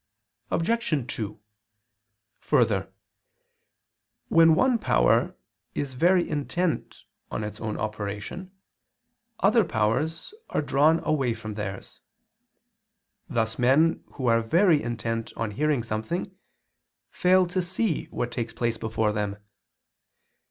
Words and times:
Obj. 0.49 1.13
2: 1.15 1.39
Further, 2.39 2.91
when 4.29 4.55
one 4.55 4.79
power 4.79 5.35
is 5.75 5.93
very 5.93 6.27
intent 6.27 7.03
on 7.29 7.43
its 7.43 7.61
own 7.61 7.77
operation, 7.77 8.51
other 9.41 9.63
powers 9.63 10.33
are 10.49 10.63
drawn 10.63 11.01
away 11.03 11.35
from 11.35 11.53
theirs; 11.53 12.01
thus 13.29 13.59
men 13.59 14.03
who 14.13 14.25
are 14.25 14.41
very 14.41 14.81
intent 14.81 15.33
on 15.37 15.51
hearing 15.51 15.83
something 15.83 16.35
fail 17.11 17.45
to 17.45 17.61
see 17.61 18.05
what 18.05 18.31
takes 18.31 18.53
place 18.53 18.79
before 18.79 19.11
them. 19.13 19.37